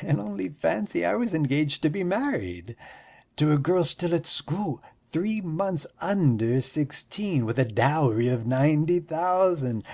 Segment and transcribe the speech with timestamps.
[0.00, 2.74] And only fancy, I was engaged to be married
[3.36, 8.98] to a girl still at school, three months under sixteen, with a dowry of ninety
[8.98, 9.84] thousand.